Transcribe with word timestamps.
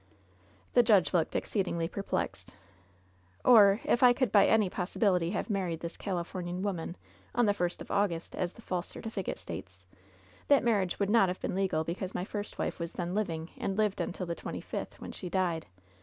''The 0.73 0.81
judge 0.81 1.13
looked 1.13 1.35
exceedingly 1.35 1.87
perplexed. 1.87 2.55
"Or 3.45 3.81
if 3.85 4.01
I 4.01 4.13
could 4.13 4.31
by 4.31 4.47
any 4.47 4.67
possibility 4.67 5.29
have 5.29 5.47
married 5.47 5.81
this 5.81 5.95
Califomian 5.95 6.61
woman 6.63 6.97
on 7.35 7.45
the 7.45 7.53
first 7.53 7.83
of 7.83 7.91
August, 7.91 8.35
as 8.35 8.53
the 8.53 8.63
false 8.63 8.91
<5ertificate 8.91 9.37
states, 9.37 9.85
that 10.47 10.63
marriage 10.63 10.99
would 10.99 11.11
not 11.11 11.29
have 11.29 11.39
been 11.39 11.53
legal 11.53 11.83
because 11.83 12.15
my 12.15 12.25
first 12.25 12.57
wife 12.57 12.79
was 12.79 12.93
then 12.93 13.13
living, 13.13 13.51
and 13.57 13.77
lived 13.77 14.01
until 14.01 14.25
the 14.25 14.33
twenty 14.33 14.59
fifth, 14.59 14.99
when 14.99 15.11
she 15.11 15.29
died. 15.29 15.67